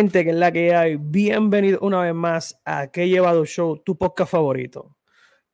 gente, 0.00 0.24
que 0.24 0.30
es 0.30 0.36
la 0.36 0.50
que 0.50 0.74
hay. 0.74 0.96
Bienvenido 0.96 1.78
una 1.82 2.00
vez 2.00 2.14
más 2.14 2.58
a 2.64 2.90
Que 2.90 3.06
Llevado 3.06 3.44
Show, 3.44 3.82
tu 3.84 3.98
podcast 3.98 4.30
favorito. 4.30 4.96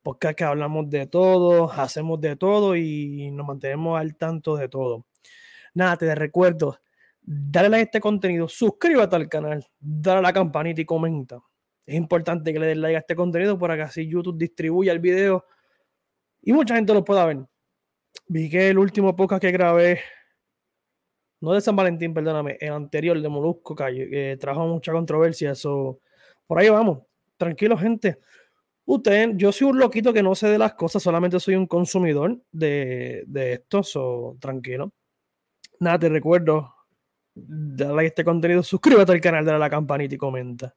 Podcast 0.01 0.37
que 0.37 0.45
hablamos 0.45 0.89
de 0.89 1.05
todo, 1.05 1.69
hacemos 1.69 2.21
de 2.21 2.37
todo 2.37 2.73
y 2.77 3.29
nos 3.31 3.45
mantenemos 3.45 3.99
al 3.99 4.15
tanto 4.15 4.55
de 4.55 4.69
todo. 4.69 5.05
Nada, 5.73 5.97
te 5.97 6.15
recuerdo, 6.15 6.79
dale 7.21 7.67
like 7.67 7.81
a 7.81 7.83
este 7.87 7.99
contenido, 7.99 8.47
suscríbete 8.47 9.17
al 9.17 9.27
canal, 9.27 9.67
dale 9.77 10.19
a 10.19 10.21
la 10.21 10.31
campanita 10.31 10.79
y 10.79 10.85
comenta. 10.85 11.41
Es 11.85 11.95
importante 11.95 12.53
que 12.53 12.59
le 12.59 12.67
des 12.67 12.77
like 12.77 12.95
a 12.95 12.99
este 12.99 13.17
contenido 13.17 13.59
para 13.59 13.75
que 13.75 13.81
así 13.81 14.07
YouTube 14.07 14.37
distribuya 14.37 14.93
el 14.93 14.99
video 14.99 15.43
y 16.41 16.53
mucha 16.53 16.73
gente 16.73 16.93
lo 16.93 17.03
pueda 17.03 17.25
ver. 17.25 17.45
Vi 18.29 18.49
que 18.49 18.69
el 18.69 18.77
último 18.77 19.13
podcast 19.13 19.41
que 19.41 19.51
grabé 19.51 19.99
no 21.39 21.53
de 21.53 21.61
San 21.61 21.75
Valentín, 21.75 22.13
perdóname, 22.13 22.57
el 22.59 22.73
anterior 22.73 23.21
de 23.21 23.29
Molusco, 23.29 23.75
que 23.75 24.37
trajo 24.39 24.65
mucha 24.67 24.91
controversia. 24.91 25.51
Eso, 25.51 25.99
por 26.47 26.59
ahí 26.59 26.69
vamos. 26.69 26.99
Tranquilo, 27.37 27.77
gente. 27.77 28.19
Usted, 28.85 29.31
yo 29.35 29.51
soy 29.51 29.67
un 29.67 29.79
loquito 29.79 30.13
que 30.13 30.23
no 30.23 30.33
sé 30.33 30.47
de 30.47 30.57
las 30.57 30.73
cosas, 30.73 31.03
solamente 31.03 31.39
soy 31.39 31.55
un 31.55 31.67
consumidor 31.67 32.39
de, 32.51 33.23
de 33.27 33.53
esto, 33.53 33.83
so, 33.83 34.37
tranquilo. 34.39 34.93
Nada, 35.79 35.99
te 35.99 36.09
recuerdo, 36.09 36.73
dale 37.35 38.01
a 38.01 38.05
este 38.05 38.23
contenido, 38.23 38.63
suscríbete 38.63 39.11
al 39.11 39.21
canal, 39.21 39.45
dale 39.45 39.57
a 39.57 39.59
la 39.59 39.69
campanita 39.69 40.15
y 40.15 40.17
comenta. 40.17 40.73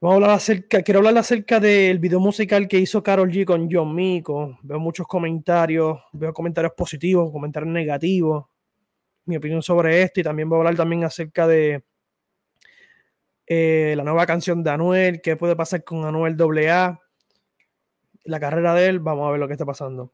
Vamos 0.00 0.12
a 0.12 0.16
hablar 0.16 0.30
acerca, 0.30 0.82
quiero 0.82 0.98
hablar 0.98 1.16
acerca 1.16 1.58
del 1.60 1.98
video 1.98 2.20
musical 2.20 2.68
que 2.68 2.78
hizo 2.78 3.02
Carol 3.02 3.30
G 3.30 3.44
con 3.44 3.68
John 3.70 3.94
Mico. 3.94 4.58
Veo 4.62 4.78
muchos 4.78 5.06
comentarios, 5.06 5.98
veo 6.12 6.32
comentarios 6.32 6.72
positivos, 6.76 7.32
comentarios 7.32 7.72
negativos 7.72 8.46
mi 9.28 9.36
opinión 9.36 9.62
sobre 9.62 10.02
esto 10.02 10.20
y 10.20 10.22
también 10.22 10.48
voy 10.48 10.56
a 10.56 10.60
hablar 10.60 10.76
también 10.76 11.04
acerca 11.04 11.46
de 11.46 11.84
eh, 13.46 13.94
la 13.96 14.04
nueva 14.04 14.26
canción 14.26 14.62
de 14.62 14.70
Anuel, 14.70 15.22
qué 15.22 15.36
puede 15.36 15.56
pasar 15.56 15.82
con 15.82 16.04
Anuel 16.04 16.36
AA, 16.68 17.00
la 18.24 18.40
carrera 18.40 18.74
de 18.74 18.88
él, 18.88 19.00
vamos 19.00 19.26
a 19.26 19.30
ver 19.30 19.40
lo 19.40 19.46
que 19.46 19.54
está 19.54 19.64
pasando. 19.64 20.12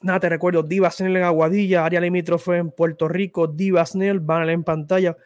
Nada, 0.00 0.20
te 0.20 0.28
recuerdo, 0.28 0.62
Divas 0.62 1.00
en 1.00 1.16
Aguadilla, 1.16 1.84
área 1.84 2.00
limítrofe 2.00 2.56
en 2.56 2.70
Puerto 2.70 3.08
Rico, 3.08 3.48
Divas 3.48 3.96
Nel, 3.96 4.20
van 4.20 4.48
en 4.48 4.62
pantalla, 4.64 5.16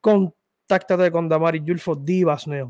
contáctate 0.00 1.10
con 1.10 1.28
Damari 1.28 1.62
Yulfo, 1.64 1.94
Divas 1.94 2.46
Nel. 2.46 2.68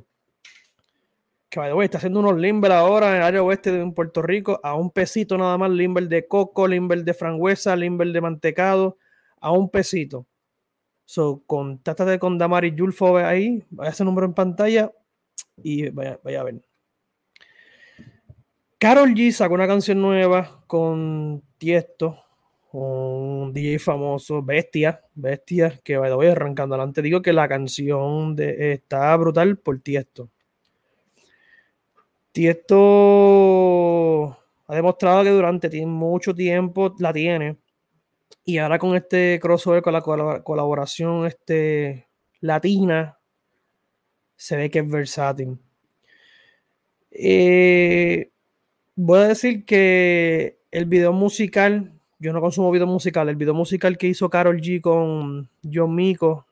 Que 1.49 1.59
vaya, 1.59 1.75
está 1.83 1.99
haciendo 1.99 2.21
unos 2.21 2.39
limber 2.39 2.71
ahora 2.71 3.09
en 3.11 3.17
el 3.17 3.23
área 3.23 3.43
oeste 3.43 3.73
de 3.73 3.91
Puerto 3.91 4.23
Rico, 4.23 4.61
a 4.63 4.75
un 4.75 4.91
pesito 4.91 5.37
nada 5.37 5.59
más, 5.59 5.71
limber 5.71 6.09
de 6.09 6.29
coco, 6.29 6.69
limber 6.69 7.03
de 7.03 7.15
frangüesa, 7.15 7.75
limber 7.75 8.13
de 8.13 8.21
mantecado, 8.21 8.99
a 9.41 9.51
un 9.53 9.71
pesito. 9.71 10.27
So, 11.05 11.43
contáctate 11.47 12.19
con 12.21 12.39
Damari 12.39 12.75
Yulfo 12.75 13.17
ahí, 13.17 13.65
vaya 13.71 13.91
ese 13.91 14.05
número 14.05 14.27
en 14.27 14.35
pantalla 14.35 14.93
y 15.57 15.91
vaya, 15.91 16.21
a 16.39 16.45
ver. 16.45 16.63
Carol 18.79 19.13
G 19.15 19.33
sacó 19.33 19.55
una 19.55 19.67
canción 19.67 20.01
nueva 20.01 20.63
con 20.67 21.43
Tiesto, 21.59 22.23
un 22.73 23.53
DJ 23.53 23.79
famoso, 23.81 24.43
Bestia, 24.43 25.03
Bestia, 25.15 25.81
que 25.83 25.97
vaya, 25.97 26.15
voy 26.15 26.29
arrancando 26.29 26.77
adelante. 26.77 27.03
Digo 27.03 27.21
que 27.21 27.33
la 27.33 27.49
canción 27.49 28.37
de, 28.37 28.73
está 28.75 29.17
brutal 29.17 29.59
por 29.59 29.81
Tiesto. 29.81 30.31
Tiesto 32.33 32.79
ha 34.69 34.75
demostrado 34.77 35.25
que 35.25 35.31
durante 35.31 35.85
mucho 35.85 36.33
tiempo 36.33 36.95
la 37.01 37.13
tiene 37.13 37.57
y 38.45 38.59
ahora 38.59 38.79
con 38.79 38.97
este 38.97 39.39
crossover, 39.41 39.83
con 39.83 39.93
la 39.93 40.03
colaboración 40.43 41.27
este, 41.27 42.09
latina, 42.41 43.19
se 44.37 44.57
ve 44.57 44.71
que 44.71 44.81
es 44.81 44.89
versátil. 44.89 45.59
Eh, 47.11 48.31
voy 48.97 49.19
a 49.21 49.29
decir 49.29 49.65
que 49.65 50.61
el 50.71 50.87
video 50.87 51.13
musical, 51.13 51.93
yo 52.19 52.33
no 52.33 52.41
consumo 52.41 52.71
video 52.71 52.87
musical, 52.87 53.29
el 53.29 53.37
video 53.37 53.55
musical 53.55 53.99
que 53.99 54.09
hizo 54.09 54.31
Carol 54.31 54.61
G 54.61 54.81
con 54.81 55.51
John 55.63 55.95
Mico 55.95 56.47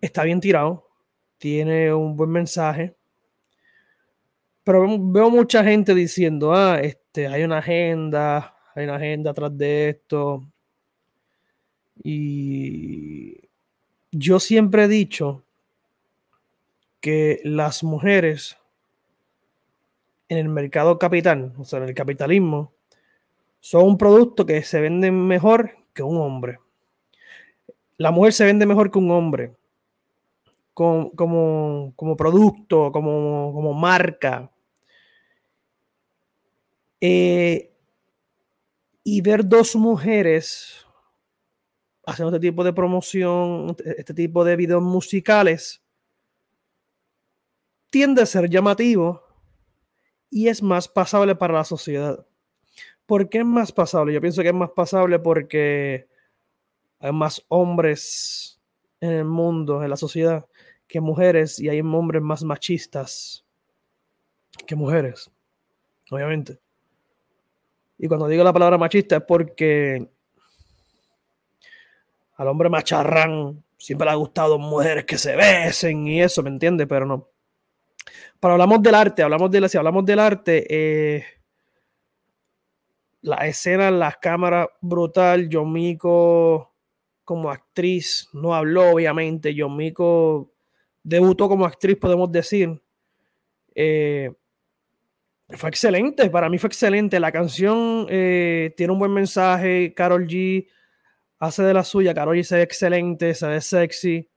está 0.00 0.22
bien 0.24 0.40
tirado, 0.40 0.88
tiene 1.38 1.92
un 1.92 2.16
buen 2.16 2.30
mensaje. 2.30 2.94
Pero 4.64 4.86
veo 5.00 5.30
mucha 5.30 5.64
gente 5.64 5.94
diciendo, 5.94 6.52
ah, 6.54 6.78
este, 6.80 7.26
hay 7.26 7.42
una 7.42 7.58
agenda, 7.58 8.54
hay 8.78 8.84
una 8.84 8.96
agenda 8.96 9.32
atrás 9.32 9.56
de 9.58 9.88
esto. 9.90 10.46
Y 12.02 13.36
yo 14.12 14.38
siempre 14.38 14.84
he 14.84 14.88
dicho 14.88 15.42
que 17.00 17.40
las 17.42 17.82
mujeres 17.82 18.56
en 20.28 20.38
el 20.38 20.48
mercado 20.48 20.98
capital, 20.98 21.54
o 21.58 21.64
sea, 21.64 21.80
en 21.80 21.88
el 21.88 21.94
capitalismo, 21.94 22.72
son 23.58 23.84
un 23.84 23.98
producto 23.98 24.46
que 24.46 24.62
se 24.62 24.80
vende 24.80 25.10
mejor 25.10 25.76
que 25.92 26.04
un 26.04 26.18
hombre. 26.18 26.60
La 27.96 28.12
mujer 28.12 28.32
se 28.32 28.44
vende 28.44 28.64
mejor 28.64 28.92
que 28.92 28.98
un 28.98 29.10
hombre. 29.10 29.56
Como, 30.72 31.10
como, 31.96 32.16
producto, 32.16 32.92
como, 32.92 33.52
como 33.52 33.74
marca. 33.74 34.52
Eh, 37.00 37.67
y 39.10 39.22
ver 39.22 39.48
dos 39.48 39.74
mujeres 39.74 40.86
haciendo 42.04 42.36
este 42.36 42.46
tipo 42.46 42.62
de 42.62 42.74
promoción, 42.74 43.74
este 43.96 44.12
tipo 44.12 44.44
de 44.44 44.54
videos 44.54 44.82
musicales, 44.82 45.82
tiende 47.88 48.20
a 48.20 48.26
ser 48.26 48.50
llamativo 48.50 49.22
y 50.28 50.48
es 50.48 50.62
más 50.62 50.88
pasable 50.88 51.34
para 51.34 51.54
la 51.54 51.64
sociedad. 51.64 52.26
¿Por 53.06 53.30
qué 53.30 53.38
es 53.38 53.46
más 53.46 53.72
pasable? 53.72 54.12
Yo 54.12 54.20
pienso 54.20 54.42
que 54.42 54.48
es 54.48 54.54
más 54.54 54.72
pasable 54.72 55.18
porque 55.18 56.06
hay 56.98 57.12
más 57.12 57.42
hombres 57.48 58.60
en 59.00 59.12
el 59.12 59.24
mundo, 59.24 59.82
en 59.82 59.88
la 59.88 59.96
sociedad, 59.96 60.46
que 60.86 61.00
mujeres, 61.00 61.58
y 61.58 61.70
hay 61.70 61.80
hombres 61.80 62.20
más 62.20 62.44
machistas 62.44 63.42
que 64.66 64.76
mujeres, 64.76 65.30
obviamente. 66.10 66.58
Y 67.98 68.06
cuando 68.06 68.28
digo 68.28 68.44
la 68.44 68.52
palabra 68.52 68.78
machista 68.78 69.16
es 69.16 69.22
porque 69.22 70.08
al 72.36 72.48
hombre 72.48 72.68
macharrán 72.68 73.64
siempre 73.76 74.06
le 74.06 74.12
ha 74.12 74.14
gustado 74.14 74.58
mujeres 74.58 75.04
que 75.04 75.18
se 75.18 75.34
besen 75.34 76.06
y 76.06 76.22
eso, 76.22 76.42
¿me 76.42 76.50
entiendes? 76.50 76.86
Pero 76.88 77.06
no. 77.06 77.28
Pero 78.40 78.52
hablamos 78.52 78.82
del 78.82 78.94
arte, 78.94 79.22
hablamos 79.22 79.50
de 79.50 79.68
si 79.68 79.76
hablamos 79.76 80.04
del 80.06 80.20
arte, 80.20 80.66
eh, 80.68 81.24
la 83.22 83.46
escena, 83.46 83.90
las 83.90 84.16
cámaras, 84.18 84.68
brutal. 84.80 85.48
John 85.50 85.72
Mico 85.72 86.72
como 87.24 87.50
actriz 87.50 88.28
no 88.32 88.54
habló, 88.54 88.92
obviamente. 88.92 89.54
John 89.56 89.76
Mico 89.76 90.52
debutó 91.02 91.48
como 91.48 91.66
actriz, 91.66 91.96
podemos 91.96 92.30
decir. 92.30 92.80
Eh, 93.74 94.32
fue 95.56 95.70
excelente, 95.70 96.28
para 96.28 96.48
mí 96.50 96.58
fue 96.58 96.68
excelente. 96.68 97.18
La 97.18 97.32
canción 97.32 98.06
eh, 98.10 98.74
tiene 98.76 98.92
un 98.92 98.98
buen 98.98 99.12
mensaje. 99.12 99.94
Carol 99.94 100.26
G 100.26 100.66
hace 101.38 101.62
de 101.62 101.72
la 101.72 101.84
suya. 101.84 102.12
Carol 102.12 102.36
G 102.36 102.42
se 102.42 102.56
ve 102.56 102.62
excelente, 102.62 103.34
se 103.34 103.46
ve 103.46 103.60
sexy. 103.60 104.28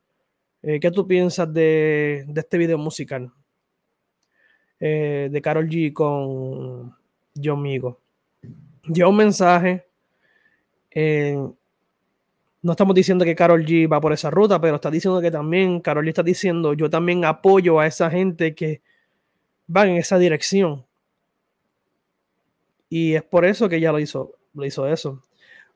Eh, 0.63 0.79
¿Qué 0.79 0.91
tú 0.91 1.05
piensas 1.07 1.53
de, 1.53 2.25
este 2.33 2.57
video 2.57 2.77
musical? 2.77 3.31
Eh, 4.79 5.27
de 5.31 5.41
Carol 5.41 5.67
G 5.67 5.91
con 5.91 6.95
John 7.35 7.61
Migo. 7.61 7.99
Lleva 8.87 9.09
un 9.09 9.17
mensaje. 9.17 9.85
no 10.95 12.71
estamos 12.71 12.95
diciendo 12.95 13.25
que 13.25 13.35
Carol 13.35 13.65
G 13.65 13.91
va 13.91 13.99
por 13.99 14.13
esa 14.13 14.29
ruta, 14.29 14.61
pero 14.61 14.75
está 14.75 14.89
diciendo 14.89 15.19
que 15.19 15.29
también, 15.29 15.81
Carol 15.81 16.05
G 16.05 16.09
está 16.09 16.23
diciendo, 16.23 16.73
yo 16.73 16.89
también 16.89 17.25
apoyo 17.25 17.81
a 17.81 17.87
esa 17.87 18.09
gente 18.09 18.55
que 18.55 18.81
va 19.67 19.85
en 19.85 19.97
esa 19.97 20.17
dirección 20.17 20.85
y 22.91 23.15
es 23.15 23.23
por 23.23 23.45
eso 23.45 23.69
que 23.69 23.77
ella 23.77 23.93
lo 23.93 23.99
hizo, 23.99 24.37
lo 24.53 24.65
hizo 24.65 24.85
eso. 24.85 25.21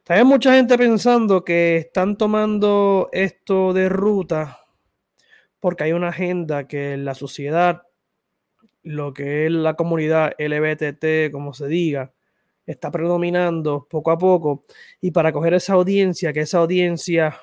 También 0.04 0.28
mucha 0.28 0.54
gente 0.54 0.78
pensando 0.78 1.46
que 1.46 1.78
están 1.78 2.18
tomando 2.18 3.08
esto 3.14 3.72
de 3.72 3.88
ruta 3.88 4.60
porque 5.62 5.86
hay 5.86 5.94
una 5.94 6.10
agenda 6.10 6.68
que 6.68 6.98
la 6.98 7.16
sociedad, 7.16 7.84
lo 8.84 9.14
que 9.14 9.46
es 9.46 9.52
la 9.54 9.76
comunidad 9.76 10.34
LBTT, 10.38 11.32
como 11.32 11.54
se 11.54 11.68
diga, 11.70 12.12
está 12.66 12.92
predominando 12.92 13.88
poco 13.90 14.12
a 14.12 14.18
poco. 14.18 14.66
Y 15.00 15.12
para 15.12 15.32
coger 15.32 15.54
esa 15.54 15.72
audiencia, 15.72 16.34
que 16.34 16.42
esa 16.42 16.58
audiencia 16.58 17.40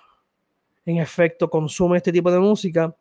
en 0.84 0.98
efecto 0.98 1.48
consume 1.48 1.96
este 1.96 2.12
tipo 2.12 2.30
de 2.30 2.40
música, 2.40 2.94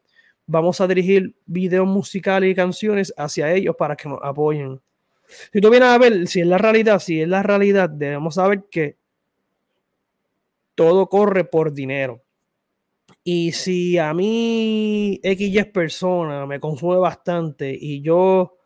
vamos 0.47 0.79
a 0.79 0.87
dirigir 0.87 1.35
videos 1.45 1.85
musicales 1.85 2.49
y 2.49 2.55
canciones 2.55 3.13
hacia 3.17 3.53
ellos 3.53 3.75
para 3.77 3.97
que 3.97 4.07
nos 4.07 4.19
apoyen. 4.23 4.79
Si 5.51 5.61
tú 5.61 5.69
vienes 5.69 5.89
a 5.89 5.97
ver 5.97 6.27
si 6.27 6.41
es 6.41 6.47
la 6.47 6.57
realidad, 6.57 6.99
si 6.99 7.21
es 7.21 7.27
la 7.27 7.43
realidad, 7.43 7.89
debemos 7.89 8.35
saber 8.35 8.65
que 8.69 8.97
todo 10.75 11.07
corre 11.07 11.43
por 11.43 11.73
dinero. 11.73 12.23
Y 13.23 13.51
si 13.51 13.97
a 13.97 14.13
mí 14.13 15.19
XY 15.23 15.65
persona 15.65 16.45
me 16.45 16.59
consume 16.59 16.97
bastante 16.97 17.77
y 17.79 18.01
yo 18.01 18.57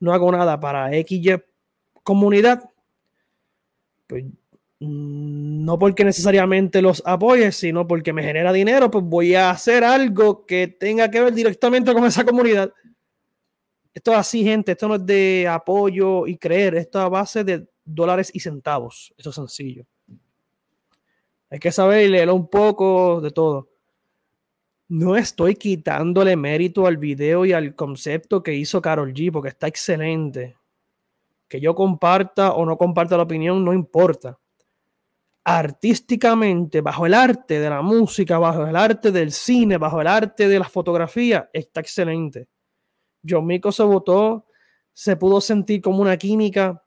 no 0.00 0.12
hago 0.12 0.32
nada 0.32 0.58
para 0.58 0.90
XY 0.90 1.42
comunidad, 2.02 2.64
pues 4.06 4.24
mm, 4.80 5.64
no 5.64 5.78
porque 5.78 6.04
necesariamente 6.04 6.82
los 6.82 7.02
apoye, 7.06 7.52
sino 7.52 7.86
porque 7.86 8.12
me 8.12 8.24
genera 8.24 8.52
dinero, 8.52 8.90
pues 8.90 9.04
voy 9.04 9.34
a 9.34 9.50
hacer 9.50 9.84
algo 9.84 10.44
que 10.46 10.66
tenga 10.66 11.10
que 11.10 11.20
ver 11.20 11.34
directamente 11.34 11.92
con 11.92 12.04
esa 12.04 12.24
comunidad. 12.24 12.72
Esto 13.92 14.12
es 14.12 14.18
así, 14.18 14.44
gente, 14.44 14.72
esto 14.72 14.86
no 14.88 14.94
es 14.94 15.06
de 15.06 15.48
apoyo 15.48 16.26
y 16.26 16.36
creer, 16.36 16.76
esto 16.76 16.98
es 17.00 17.04
a 17.04 17.08
base 17.08 17.42
de 17.42 17.66
dólares 17.84 18.30
y 18.32 18.40
centavos. 18.40 19.12
Eso 19.16 19.30
es 19.30 19.36
sencillo. 19.36 19.84
Hay 21.50 21.58
que 21.58 21.72
saber 21.72 22.06
y 22.06 22.08
leer 22.08 22.30
un 22.30 22.48
poco 22.48 23.20
de 23.20 23.32
todo. 23.32 23.68
No 24.88 25.16
estoy 25.16 25.56
quitándole 25.56 26.36
mérito 26.36 26.86
al 26.86 26.96
video 26.96 27.44
y 27.44 27.52
al 27.52 27.74
concepto 27.74 28.42
que 28.42 28.54
hizo 28.54 28.80
Carol 28.80 29.12
G, 29.12 29.32
porque 29.32 29.48
está 29.48 29.66
excelente. 29.66 30.56
Que 31.48 31.60
yo 31.60 31.74
comparta 31.74 32.52
o 32.52 32.64
no 32.64 32.76
comparta 32.76 33.16
la 33.16 33.24
opinión, 33.24 33.64
no 33.64 33.72
importa. 33.72 34.38
Artísticamente, 35.42 36.80
bajo 36.80 37.06
el 37.06 37.14
arte 37.14 37.58
de 37.58 37.70
la 37.70 37.82
música, 37.82 38.38
bajo 38.38 38.66
el 38.66 38.76
arte 38.76 39.10
del 39.10 39.32
cine, 39.32 39.76
bajo 39.76 40.00
el 40.00 40.06
arte 40.06 40.46
de 40.46 40.58
la 40.58 40.68
fotografía, 40.68 41.50
está 41.52 41.80
excelente. 41.80 42.48
John 43.28 43.46
Mico 43.46 43.72
se 43.72 43.82
votó, 43.82 44.46
se 44.92 45.16
pudo 45.16 45.40
sentir 45.40 45.80
como 45.80 46.00
una 46.02 46.16
química. 46.16 46.82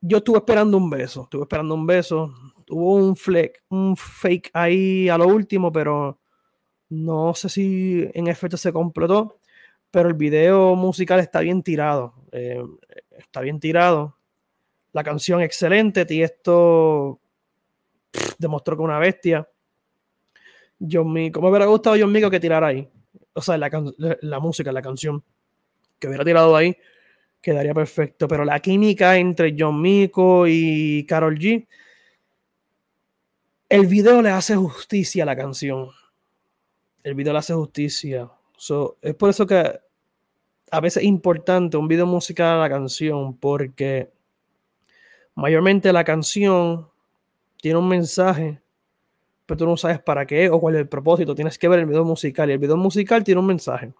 Yo 0.00 0.18
estuve 0.18 0.38
esperando 0.38 0.76
un 0.76 0.88
beso, 0.90 1.22
estuve 1.24 1.42
esperando 1.42 1.74
un 1.74 1.86
beso. 1.86 2.32
Tuvo 2.64 2.94
un 2.96 3.16
fleck, 3.16 3.64
un 3.70 3.96
fake 3.96 4.50
ahí 4.52 5.08
a 5.08 5.16
lo 5.16 5.26
último, 5.26 5.72
pero 5.72 6.20
no 6.90 7.34
sé 7.34 7.48
si 7.48 8.08
en 8.12 8.28
efecto 8.28 8.56
se 8.56 8.72
completó. 8.72 9.38
Pero 9.90 10.08
el 10.08 10.14
video 10.14 10.74
musical 10.76 11.20
está 11.20 11.40
bien 11.40 11.62
tirado. 11.62 12.14
Eh, 12.30 12.62
está 13.16 13.40
bien 13.40 13.58
tirado. 13.58 14.18
La 14.92 15.02
canción 15.02 15.40
excelente. 15.40 16.06
Y 16.10 16.22
esto 16.22 17.20
demostró 18.38 18.76
que 18.76 18.82
una 18.82 18.98
bestia. 18.98 19.48
John 20.78 21.12
Mico, 21.12 21.40
me 21.40 21.48
hubiera 21.48 21.66
gustado 21.66 21.96
John 21.98 22.12
Mico 22.12 22.30
que 22.30 22.38
tirara 22.38 22.68
ahí 22.68 22.88
o 23.34 23.40
sea, 23.40 23.56
la, 23.56 23.70
la, 24.20 24.40
música, 24.40 24.72
la 24.72 24.82
canción 24.82 25.22
que 25.98 26.08
hubiera 26.08 26.24
tirado 26.24 26.56
ahí, 26.56 26.76
quedaría 27.40 27.74
perfecto. 27.74 28.28
Pero 28.28 28.44
la 28.44 28.60
química 28.60 29.16
entre 29.16 29.54
John 29.56 29.80
Mico 29.80 30.46
y 30.46 31.04
Carol 31.06 31.38
G, 31.38 31.66
el 33.68 33.86
video 33.86 34.22
le 34.22 34.30
hace 34.30 34.56
justicia 34.56 35.22
a 35.22 35.26
la 35.26 35.36
canción. 35.36 35.90
El 37.02 37.14
video 37.14 37.32
le 37.32 37.38
hace 37.38 37.54
justicia. 37.54 38.30
es 39.02 39.14
por 39.14 39.30
eso 39.30 39.46
que 39.46 39.78
a 40.70 40.80
veces 40.80 41.02
es 41.02 41.08
importante 41.08 41.76
un 41.76 41.88
video 41.88 42.06
musical 42.06 42.58
a 42.58 42.60
la 42.62 42.68
canción, 42.68 43.36
porque 43.36 44.10
mayormente 45.34 45.92
la 45.92 46.04
canción 46.04 46.88
tiene 47.60 47.78
un 47.78 47.88
mensaje 47.88 48.60
pero 49.48 49.56
tú 49.56 49.64
no 49.64 49.78
sabes 49.78 49.98
para 49.98 50.26
qué 50.26 50.50
o 50.50 50.60
cuál 50.60 50.74
es 50.74 50.82
el 50.82 50.88
propósito. 50.88 51.34
Tienes 51.34 51.56
que 51.56 51.68
ver 51.68 51.78
el 51.78 51.86
video 51.86 52.04
musical 52.04 52.50
y 52.50 52.52
el 52.52 52.58
video 52.58 52.76
musical 52.76 53.24
tiene 53.24 53.40
un 53.40 53.46
mensaje. 53.46 53.94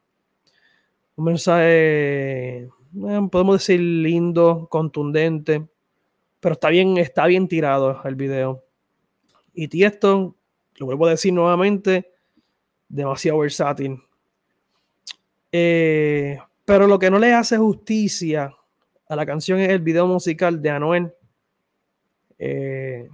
Un 1.17 1.25
mensaje, 1.25 2.65
eh, 2.65 2.69
podemos 3.33 3.55
decir, 3.55 3.81
lindo, 3.81 4.69
contundente, 4.71 5.67
pero 6.39 6.53
está 6.53 6.69
bien, 6.69 6.99
está 6.99 7.25
bien 7.25 7.49
tirado 7.49 7.99
el 8.05 8.15
video. 8.15 8.63
Y 9.55 9.69
Tiesto, 9.69 10.37
lo 10.77 10.85
vuelvo 10.85 11.07
a 11.07 11.11
decir 11.13 11.33
nuevamente, 11.33 12.13
demasiado 12.87 13.39
versátil. 13.39 14.03
Eh, 15.51 16.39
pero 16.67 16.87
lo 16.87 16.99
que 16.99 17.11
no 17.11 17.19
le 17.19 17.33
hace 17.33 17.57
justicia 17.57 18.55
a 19.09 19.17
la 19.17 19.25
canción 19.25 19.61
es 19.61 19.71
el 19.71 19.81
video 19.81 20.07
musical 20.07 20.61
de 20.61 20.69
Anuel 20.69 21.11
eh. 22.39 23.09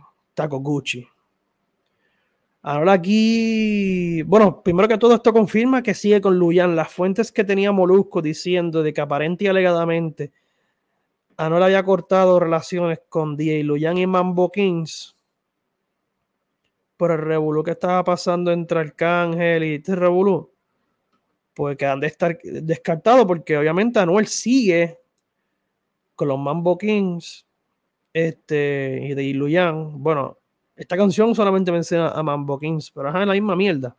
Ahora 2.66 2.94
aquí, 2.94 4.22
bueno, 4.22 4.62
primero 4.62 4.88
que 4.88 4.96
todo 4.96 5.16
esto 5.16 5.34
confirma 5.34 5.82
que 5.82 5.92
sigue 5.92 6.22
con 6.22 6.38
Luyan. 6.38 6.74
Las 6.74 6.90
fuentes 6.90 7.30
que 7.30 7.44
tenía 7.44 7.72
Molusco 7.72 8.22
diciendo 8.22 8.82
de 8.82 8.94
que 8.94 9.02
aparente 9.02 9.44
y 9.44 9.48
alegadamente 9.48 10.32
Anuel 11.36 11.62
había 11.62 11.84
cortado 11.84 12.40
relaciones 12.40 13.02
con 13.10 13.36
DJ 13.36 13.64
Luyan 13.64 13.98
y 13.98 14.06
Mambo 14.06 14.50
Kings 14.50 15.14
por 16.96 17.10
el 17.10 17.18
revolú 17.18 17.62
que 17.62 17.72
estaba 17.72 18.02
pasando 18.02 18.50
entre 18.50 18.80
Arcángel 18.80 19.62
y 19.64 19.74
este 19.74 19.94
revolú, 19.94 20.50
pues 21.52 21.76
quedan 21.76 22.00
de 22.00 22.06
estar 22.06 22.38
descartados 22.42 23.26
porque 23.26 23.58
obviamente 23.58 23.98
Anuel 23.98 24.26
sigue 24.26 25.00
con 26.14 26.28
los 26.28 26.38
Mambo 26.38 26.78
Kings 26.78 27.46
este, 28.14 29.00
y 29.02 29.12
de 29.12 29.34
Luyan. 29.34 30.02
Bueno, 30.02 30.38
esta 30.76 30.96
canción 30.96 31.34
solamente 31.34 31.70
menciona 31.70 32.08
a 32.08 32.22
Mambo 32.22 32.58
Kings, 32.58 32.90
pero 32.90 33.08
es 33.08 33.26
la 33.26 33.32
misma 33.32 33.54
mierda. 33.54 33.96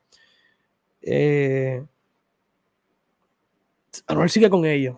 Eh, 1.01 1.83
Anuel 4.07 4.29
sigue 4.29 4.49
con 4.49 4.65
ellos. 4.65 4.97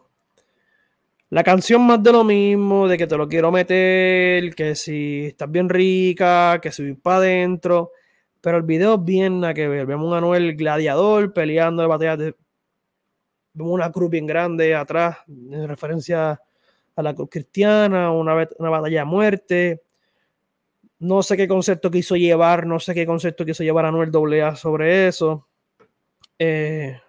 La 1.29 1.44
canción 1.44 1.85
más 1.85 2.01
de 2.01 2.12
lo 2.13 2.24
mismo, 2.24 2.88
de 2.88 2.97
que 2.97 3.06
te 3.06 3.18
lo 3.18 3.27
quiero 3.27 3.51
meter, 3.51 4.56
que 4.56 4.75
si 4.75 5.25
estás 5.25 5.51
bien 5.51 5.68
rica, 5.68 6.59
que 6.62 6.71
si 6.71 6.94
para 6.94 7.18
adentro. 7.18 7.91
Pero 8.39 8.57
el 8.57 8.63
video 8.63 8.95
es 8.95 9.03
bien 9.03 9.41
nada 9.41 9.53
que 9.53 9.68
ver. 9.68 9.85
Vemos 9.85 10.13
a 10.13 10.19
Anuel 10.19 10.56
gladiador 10.56 11.33
peleando 11.33 11.81
de 11.81 11.88
batallas 11.88 12.18
de. 12.18 12.35
Vemos 13.53 13.74
una 13.74 13.91
cruz 13.91 14.09
bien 14.09 14.25
grande 14.25 14.74
atrás, 14.75 15.18
en 15.27 15.68
referencia 15.68 16.39
a 16.95 17.03
la 17.03 17.13
cruz 17.13 17.29
cristiana, 17.29 18.12
una, 18.12 18.47
una 18.57 18.69
batalla 18.69 19.00
de 19.00 19.06
muerte. 19.06 19.83
No 21.00 21.22
sé 21.22 21.38
qué 21.38 21.48
concepto 21.48 21.92
quiso 21.92 22.16
llevar, 22.16 22.66
no 22.66 22.80
sé 22.80 22.94
qué 22.94 23.06
concepto 23.06 23.46
quiso 23.46 23.64
llevar 23.64 23.86
a 23.86 23.92
Noel 23.92 24.12
AA 24.12 24.56
sobre 24.56 25.08
eso. 25.08 25.48
Eh, 26.40 27.00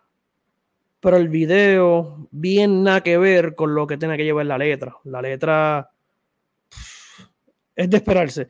pero 1.00 1.16
el 1.16 1.28
video, 1.28 2.28
bien 2.30 2.82
nada 2.82 3.02
que 3.02 3.16
ver 3.18 3.54
con 3.54 3.74
lo 3.74 3.86
que 3.86 3.96
tiene 3.96 4.16
que 4.16 4.24
llevar 4.24 4.46
la 4.46 4.58
letra. 4.58 4.96
La 5.04 5.22
letra 5.22 5.90
es 7.74 7.88
de 7.88 7.96
esperarse. 7.96 8.48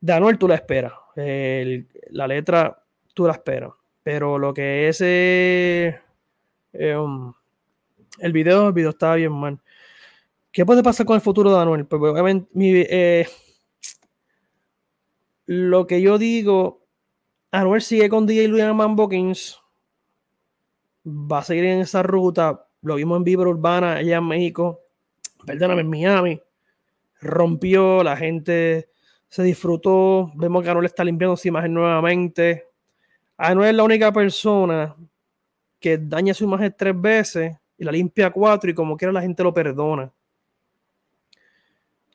De 0.00 0.36
tú 0.38 0.48
la 0.48 0.54
esperas. 0.54 0.92
la 1.16 2.26
letra 2.26 2.82
tú 3.14 3.26
la 3.26 3.32
esperas. 3.32 3.72
Pero 4.02 4.38
lo 4.38 4.54
que 4.54 4.88
es 4.88 5.00
eh, 5.02 6.00
um, 6.72 7.32
el 8.20 8.32
video, 8.32 8.68
el 8.68 8.72
video 8.72 8.90
estaba 8.90 9.16
bien 9.16 9.32
mal. 9.32 9.58
¿Qué 10.50 10.64
puede 10.64 10.82
pasar 10.82 11.04
con 11.04 11.16
el 11.16 11.20
futuro 11.20 11.52
de 11.52 11.60
Anuel? 11.60 11.86
Pues 11.86 12.00
obviamente 12.00 12.48
eh, 12.54 13.26
lo 15.48 15.86
que 15.86 16.02
yo 16.02 16.18
digo, 16.18 16.84
Anuel 17.50 17.80
sigue 17.80 18.10
con 18.10 18.26
DJ 18.26 18.48
Luis 18.48 18.64
Mambo 18.74 19.08
Kings. 19.08 19.58
Va 21.06 21.38
a 21.38 21.42
seguir 21.42 21.64
en 21.64 21.80
esa 21.80 22.02
ruta. 22.02 22.66
Lo 22.82 22.96
vimos 22.96 23.16
en 23.16 23.24
Vibra 23.24 23.48
Urbana 23.48 23.94
allá 23.94 24.18
en 24.18 24.28
México. 24.28 24.82
Perdóname, 25.46 25.80
en 25.80 25.88
Miami. 25.88 26.42
Rompió, 27.22 28.04
la 28.04 28.14
gente 28.14 28.90
se 29.26 29.42
disfrutó. 29.42 30.30
Vemos 30.34 30.62
que 30.62 30.68
Anuel 30.68 30.84
está 30.84 31.02
limpiando 31.02 31.34
su 31.34 31.48
imagen 31.48 31.72
nuevamente. 31.72 32.66
Anuel 33.38 33.70
es 33.70 33.76
la 33.76 33.84
única 33.84 34.12
persona 34.12 34.94
que 35.80 35.96
daña 35.96 36.34
su 36.34 36.44
imagen 36.44 36.74
tres 36.76 37.00
veces 37.00 37.56
y 37.78 37.84
la 37.84 37.92
limpia 37.92 38.30
cuatro 38.30 38.68
y 38.68 38.74
como 38.74 38.98
quiera 38.98 39.12
la 39.12 39.22
gente 39.22 39.42
lo 39.42 39.54
perdona. 39.54 40.12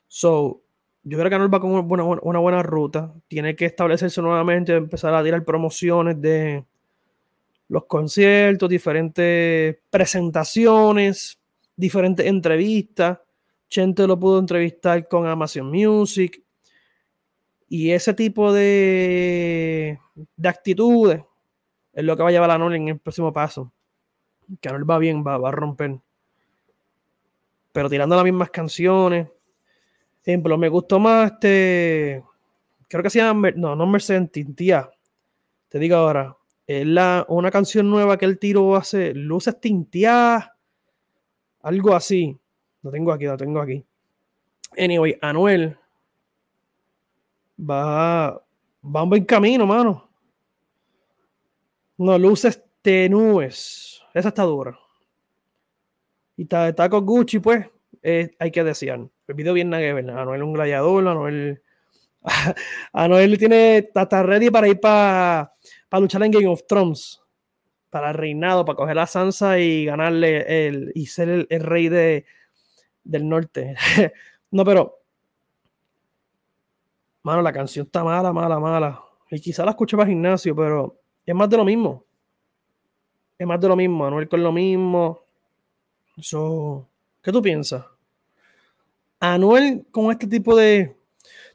So, 0.06 0.63
yo 1.04 1.18
creo 1.18 1.28
que 1.28 1.36
Anuel 1.36 1.52
va 1.52 1.60
con 1.60 1.70
una 1.70 2.38
buena, 2.38 2.62
ruta. 2.62 3.12
Tiene 3.28 3.54
que 3.54 3.66
establecerse 3.66 4.22
nuevamente, 4.22 4.74
empezar 4.74 5.14
a 5.14 5.22
tirar 5.22 5.44
promociones 5.44 6.20
de 6.20 6.64
los 7.68 7.84
conciertos, 7.84 8.70
diferentes 8.70 9.76
presentaciones, 9.90 11.38
diferentes 11.76 12.24
entrevistas. 12.24 13.18
Chente 13.68 14.06
lo 14.06 14.18
pudo 14.18 14.38
entrevistar 14.38 15.06
con 15.06 15.26
Amazon 15.26 15.70
Music. 15.70 16.42
Y 17.68 17.90
ese 17.90 18.14
tipo 18.14 18.50
de, 18.52 19.98
de 20.36 20.48
actitudes 20.48 21.22
es 21.92 22.04
lo 22.04 22.16
que 22.16 22.22
va 22.22 22.30
a 22.30 22.32
llevar 22.32 22.50
a 22.50 22.54
Anuel 22.54 22.76
en 22.76 22.88
el 22.88 22.98
próximo 22.98 23.30
paso. 23.30 23.70
Que 24.58 24.70
Anuel 24.70 24.88
va 24.88 24.98
bien, 24.98 25.22
va, 25.26 25.36
va 25.36 25.50
a 25.50 25.52
romper. 25.52 25.98
Pero 27.72 27.90
tirando 27.90 28.16
las 28.16 28.24
mismas 28.24 28.48
canciones, 28.48 29.28
ejemplo, 30.24 30.58
me 30.58 30.68
gustó 30.68 30.98
más 30.98 31.32
este. 31.32 32.22
Creo 32.88 33.02
que 33.02 33.10
se 33.10 33.18
llama. 33.18 33.50
No, 33.56 33.76
no 33.76 33.86
Mercedes 33.86 34.30
Tintía. 34.30 34.90
Te 35.68 35.78
digo 35.78 35.96
ahora. 35.96 36.36
Es 36.66 36.86
la, 36.86 37.26
una 37.28 37.50
canción 37.50 37.90
nueva 37.90 38.16
que 38.16 38.24
el 38.24 38.38
tiro 38.38 38.74
hace. 38.76 39.12
Luces 39.14 39.60
tinteadas. 39.60 40.50
Algo 41.62 41.94
así. 41.94 42.38
Lo 42.82 42.90
tengo 42.90 43.12
aquí, 43.12 43.24
lo 43.24 43.36
tengo 43.36 43.60
aquí. 43.60 43.84
Anyway, 44.78 45.18
Anuel. 45.20 45.76
Va. 47.58 48.30
Va 48.30 49.02
un 49.02 49.08
buen 49.08 49.24
camino, 49.24 49.66
mano. 49.66 50.08
No, 51.96 52.18
luces 52.18 52.62
tenúes. 52.82 54.02
Esa 54.12 54.28
está 54.28 54.42
dura. 54.42 54.78
Y 56.36 56.42
está, 56.42 56.88
con 56.88 57.06
Gucci, 57.06 57.38
pues, 57.38 57.66
hay 58.02 58.50
que 58.50 58.64
desear. 58.64 59.08
El 59.26 59.34
video 59.34 59.54
bien 59.54 59.70
nada 59.70 59.82
que 59.82 59.92
ver. 59.92 60.10
Anuel 60.10 60.40
es 60.40 60.46
un 60.46 60.52
gladiador, 60.52 61.08
Anuel. 61.08 61.62
Anuel 62.92 63.38
tiene. 63.38 63.78
Está, 63.78 64.22
ready 64.22 64.50
para 64.50 64.68
ir 64.68 64.80
para 64.80 65.52
luchar 65.92 66.22
en 66.22 66.30
Game 66.30 66.46
of 66.46 66.66
Thrones. 66.66 67.20
Para 67.90 68.10
el 68.10 68.14
reinado, 68.14 68.64
para 68.64 68.76
coger 68.76 68.98
a 68.98 69.06
Sansa 69.06 69.58
y 69.58 69.84
ganarle 69.84 70.68
el. 70.68 70.92
y 70.94 71.06
ser 71.06 71.46
el, 71.48 71.60
rey 71.60 71.88
de, 71.88 72.26
del 73.04 73.28
norte. 73.28 73.76
no, 74.50 74.64
pero. 74.64 75.00
Mano, 77.22 77.40
la 77.40 77.52
canción 77.52 77.86
está 77.86 78.04
mala, 78.04 78.32
mala, 78.32 78.60
mala. 78.60 79.02
Y 79.30 79.40
quizá 79.40 79.64
la 79.64 79.70
escuché 79.70 79.96
para 79.96 80.08
gimnasio, 80.08 80.54
pero 80.54 81.00
es 81.24 81.34
más 81.34 81.48
de 81.48 81.56
lo 81.56 81.64
mismo. 81.64 82.04
Es 83.38 83.46
más 83.46 83.60
de 83.60 83.68
lo 83.68 83.76
mismo. 83.76 84.06
Anuel 84.06 84.28
con 84.28 84.42
lo 84.42 84.52
mismo. 84.52 85.20
So, 86.18 86.88
¿Qué 87.24 87.32
tú 87.32 87.40
piensas? 87.40 87.82
Anuel 89.18 89.86
con 89.90 90.12
este 90.12 90.26
tipo 90.26 90.54
de. 90.54 90.94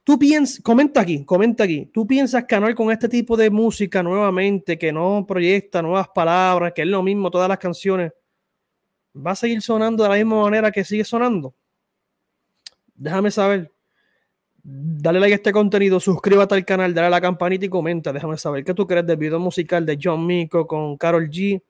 Tú 0.03 0.17
piensas, 0.17 0.61
comenta 0.63 1.01
aquí, 1.01 1.23
comenta 1.23 1.63
aquí. 1.63 1.85
¿Tú 1.93 2.07
piensas 2.07 2.45
que 2.45 2.55
Anuel 2.55 2.73
con 2.73 2.91
este 2.91 3.07
tipo 3.07 3.37
de 3.37 3.51
música 3.51 4.01
nuevamente, 4.01 4.79
que 4.79 4.91
no 4.91 5.25
proyecta 5.27 5.83
nuevas 5.83 6.07
palabras, 6.09 6.73
que 6.73 6.81
es 6.81 6.87
lo 6.87 7.03
mismo 7.03 7.29
todas 7.29 7.47
las 7.47 7.59
canciones, 7.59 8.11
va 9.15 9.31
a 9.31 9.35
seguir 9.35 9.61
sonando 9.61 10.01
de 10.01 10.09
la 10.09 10.15
misma 10.15 10.41
manera 10.41 10.71
que 10.71 10.83
sigue 10.83 11.03
sonando? 11.03 11.53
Déjame 12.95 13.29
saber. 13.29 13.71
Dale 14.63 15.19
like 15.19 15.33
a 15.33 15.35
este 15.35 15.51
contenido, 15.51 15.99
suscríbete 15.99 16.55
al 16.55 16.65
canal, 16.65 16.93
dale 16.95 17.07
a 17.07 17.11
la 17.11 17.21
campanita 17.21 17.65
y 17.65 17.69
comenta. 17.69 18.11
Déjame 18.11 18.37
saber 18.39 18.63
qué 18.63 18.73
tú 18.73 18.87
crees 18.87 19.05
del 19.05 19.17
video 19.17 19.39
musical 19.39 19.85
de 19.85 19.99
John 20.01 20.25
Mico 20.25 20.65
con 20.65 20.97
Carol 20.97 21.29
G. 21.29 21.61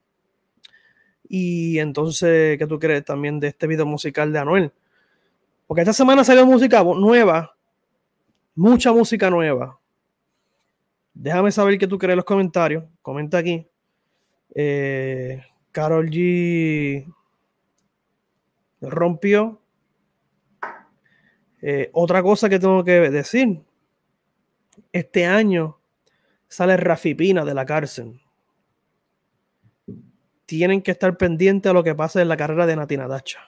Y 1.32 1.78
entonces, 1.78 2.58
¿qué 2.58 2.66
tú 2.66 2.80
crees 2.80 3.06
también 3.06 3.40
de 3.40 3.50
este 3.50 3.68
video 3.68 3.86
musical 3.86 4.34
de 4.34 4.40
Anuel? 4.40 4.74
Porque 5.68 5.82
esta 5.82 5.94
semana 5.94 6.24
salió 6.24 6.44
música 6.48 6.84
nueva, 6.84 7.56
mucha 8.56 8.92
música 8.92 9.30
nueva. 9.30 9.80
Déjame 11.14 11.52
saber 11.52 11.78
qué 11.78 11.86
tú 11.86 12.00
crees 12.00 12.14
en 12.14 12.18
los 12.18 12.26
comentarios. 12.26 12.84
Comenta 13.04 13.38
aquí. 13.38 13.68
Eh, 14.56 15.44
Carol 15.72 16.10
G 16.10 17.06
rompió. 18.82 19.62
Eh, 21.62 21.92
otra 21.94 22.24
cosa 22.24 22.50
que 22.50 22.58
tengo 22.58 22.84
que 22.84 23.12
decir. 23.12 23.62
Este 24.92 25.28
año 25.28 25.78
sale 26.48 26.76
Rafi 26.76 27.14
Pina 27.14 27.46
de 27.46 27.54
la 27.54 27.66
cárcel 27.68 28.20
tienen 30.50 30.82
que 30.82 30.90
estar 30.90 31.16
pendientes 31.16 31.70
a 31.70 31.74
lo 31.74 31.84
que 31.84 31.94
pase 31.94 32.24
en 32.24 32.28
la 32.28 32.36
carrera 32.36 32.66
de 32.66 32.76
Natina 32.76 33.08
Dacha. 33.08 33.40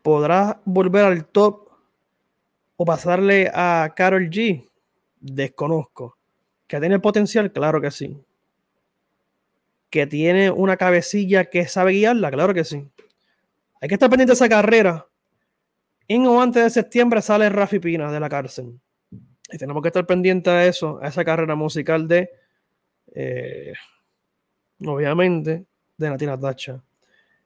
¿Podrá 0.00 0.62
volver 0.64 1.04
al 1.04 1.26
top 1.26 1.68
o 2.78 2.86
pasarle 2.86 3.50
a 3.52 3.92
Carol 3.94 4.30
G? 4.30 4.66
Desconozco. 5.20 6.16
¿Que 6.66 6.80
tiene 6.80 6.98
potencial? 7.00 7.52
Claro 7.52 7.82
que 7.82 7.90
sí. 7.90 8.16
¿Que 9.90 10.06
tiene 10.06 10.50
una 10.50 10.78
cabecilla 10.78 11.44
que 11.44 11.68
sabe 11.68 11.92
guiarla? 11.92 12.30
Claro 12.30 12.54
que 12.54 12.64
sí. 12.64 12.88
Hay 13.78 13.88
que 13.90 13.96
estar 13.96 14.08
pendiente 14.08 14.30
de 14.30 14.36
esa 14.36 14.48
carrera. 14.48 15.06
En 16.08 16.26
o 16.26 16.40
antes 16.40 16.64
de 16.64 16.70
septiembre 16.70 17.20
sale 17.20 17.50
Rafi 17.50 17.78
Pina 17.78 18.10
de 18.10 18.20
la 18.20 18.30
cárcel. 18.30 18.80
Y 19.52 19.58
tenemos 19.58 19.82
que 19.82 19.88
estar 19.88 20.06
pendientes 20.06 20.50
a 20.50 20.64
eso, 20.64 20.98
a 21.02 21.08
esa 21.08 21.26
carrera 21.26 21.54
musical 21.56 22.08
de 22.08 22.30
eh, 23.14 23.74
obviamente, 24.84 25.66
de 25.96 26.10
Natina 26.10 26.38
Tacha. 26.38 26.82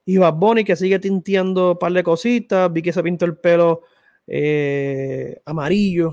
Y 0.04 0.16
Bad 0.16 0.38
que 0.64 0.76
sigue 0.76 0.98
tinteando 0.98 1.72
un 1.72 1.78
par 1.78 1.92
de 1.92 2.02
cositas. 2.02 2.72
Vi 2.72 2.82
que 2.82 2.92
se 2.92 3.02
pintó 3.02 3.24
el 3.24 3.36
pelo 3.36 3.82
eh, 4.26 5.40
amarillo 5.44 6.12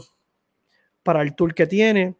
para 1.03 1.21
el 1.21 1.35
tour 1.35 1.53
que 1.53 1.65
tiene. 1.65 2.15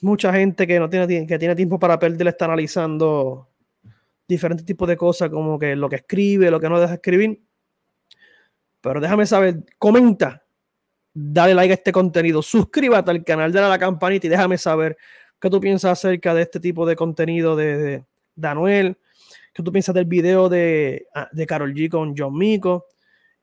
Mucha 0.00 0.32
gente 0.32 0.66
que 0.66 0.78
no 0.78 0.88
tiene, 0.88 1.26
que 1.26 1.38
tiene 1.38 1.54
tiempo 1.54 1.78
para 1.78 1.98
perder 1.98 2.28
está 2.28 2.46
analizando 2.46 3.48
diferentes 4.26 4.64
tipos 4.64 4.88
de 4.88 4.96
cosas, 4.96 5.28
como 5.28 5.58
que 5.58 5.76
lo 5.76 5.88
que 5.88 5.96
escribe, 5.96 6.50
lo 6.50 6.60
que 6.60 6.68
no 6.68 6.80
deja 6.80 6.94
escribir. 6.94 7.42
Pero 8.80 9.00
déjame 9.00 9.26
saber, 9.26 9.64
comenta, 9.78 10.42
dale 11.12 11.52
like 11.54 11.72
a 11.72 11.74
este 11.74 11.92
contenido, 11.92 12.40
suscríbete 12.40 13.10
al 13.10 13.24
canal, 13.24 13.52
dale 13.52 13.66
a 13.66 13.70
la 13.70 13.78
campanita 13.78 14.26
y 14.26 14.30
déjame 14.30 14.56
saber 14.56 14.96
¿Qué 15.40 15.48
tú 15.48 15.60
piensas 15.60 15.92
acerca 15.92 16.34
de 16.34 16.42
este 16.42 16.60
tipo 16.60 16.84
de 16.84 16.96
contenido 16.96 17.56
de, 17.56 18.04
de, 18.34 18.48
Anuel? 18.48 18.98
¿Qué 19.54 19.62
tú 19.62 19.72
piensas 19.72 19.94
del 19.94 20.04
video 20.04 20.48
de, 20.48 21.06
ah, 21.14 21.28
de 21.32 21.46
Carol 21.46 21.72
G 21.72 21.88
con 21.88 22.14
John 22.16 22.36
Mico? 22.36 22.86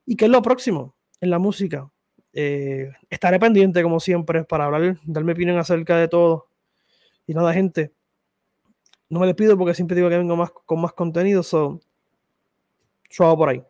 ¿Y 0.06 0.16
qué 0.16 0.26
es 0.26 0.32
lo 0.32 0.42
próximo 0.42 0.96
en 1.20 1.32
la 1.32 1.40
música? 1.40 1.90
Eh, 2.34 2.92
estaré 3.10 3.40
pendiente, 3.40 3.82
como 3.82 4.00
siempre, 4.00 4.44
para 4.44 4.66
hablar, 4.66 5.00
darme 5.06 5.32
opinión 5.32 5.58
acerca 5.58 5.98
de 5.98 6.08
todo. 6.08 6.48
Y 7.26 7.34
nada, 7.34 7.52
gente, 7.52 7.94
no 9.10 9.20
me 9.20 9.26
despido 9.26 9.58
porque 9.58 9.74
siempre 9.74 9.96
digo 9.96 10.10
que 10.10 10.18
vengo 10.18 10.36
más, 10.36 10.52
con 10.52 10.80
más 10.80 10.94
contenido. 10.94 11.42
So, 11.42 11.80
suave 13.10 13.36
por 13.36 13.50
ahí. 13.50 13.64